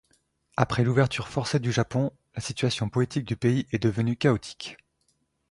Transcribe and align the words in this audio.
Après 0.57 0.83
l'ouverture 0.83 1.27
forcée 1.27 1.59
du 1.59 1.71
Japon, 1.71 2.11
la 2.33 2.41
situation 2.41 2.89
politique 2.89 3.23
du 3.25 3.37
pays 3.37 3.67
est 3.71 3.77
devenue 3.83 4.17
chaotique. 4.17 4.77